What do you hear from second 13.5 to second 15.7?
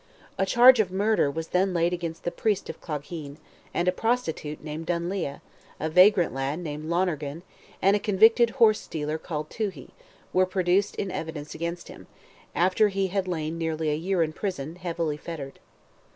nearly a year in prison, heavily fettered.